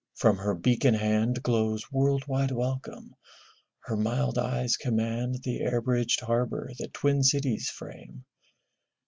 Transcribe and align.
From 0.15 0.37
her 0.37 0.55
beacon 0.55 0.95
hand 0.95 1.43
Glows 1.43 1.91
world 1.91 2.25
wide 2.25 2.49
welcome; 2.49 3.13
her 3.81 3.95
mild 3.95 4.35
eyes 4.39 4.75
command 4.75 5.43
The 5.43 5.61
air 5.61 5.79
bridged 5.79 6.21
harbor 6.21 6.71
that 6.79 6.91
twin 6.95 7.21
cities 7.21 7.69
frame. 7.69 8.25